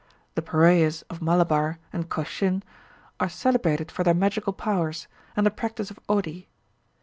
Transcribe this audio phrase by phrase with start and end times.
[0.33, 2.63] The Paraiyas of Malabar and Cochin
[3.19, 6.49] are celebrated for their magical powers, and the practice of odi.